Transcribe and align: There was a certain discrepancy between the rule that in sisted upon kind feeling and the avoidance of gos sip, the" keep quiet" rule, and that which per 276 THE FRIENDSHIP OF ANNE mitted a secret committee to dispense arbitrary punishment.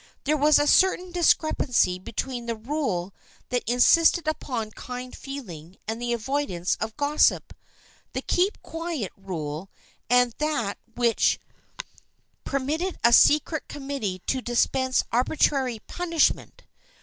There 0.23 0.35
was 0.35 0.57
a 0.57 0.65
certain 0.65 1.11
discrepancy 1.11 1.99
between 1.99 2.47
the 2.47 2.55
rule 2.55 3.13
that 3.49 3.61
in 3.67 3.77
sisted 3.77 4.27
upon 4.27 4.71
kind 4.71 5.15
feeling 5.15 5.77
and 5.87 6.01
the 6.01 6.11
avoidance 6.11 6.75
of 6.77 6.97
gos 6.97 7.25
sip, 7.25 7.53
the" 8.13 8.21
keep 8.39 8.59
quiet" 8.63 9.13
rule, 9.15 9.69
and 10.09 10.33
that 10.39 10.79
which 10.95 11.39
per 12.43 12.57
276 12.57 12.57
THE 12.57 12.57
FRIENDSHIP 12.57 12.61
OF 12.63 12.63
ANNE 12.63 12.65
mitted 12.65 12.97
a 13.03 13.13
secret 13.13 13.67
committee 13.67 14.19
to 14.25 14.41
dispense 14.41 15.03
arbitrary 15.11 15.79
punishment. 15.85 16.63